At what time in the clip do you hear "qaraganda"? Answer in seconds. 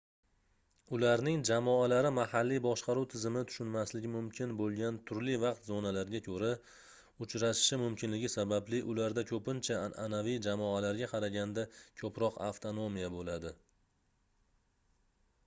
11.13-11.67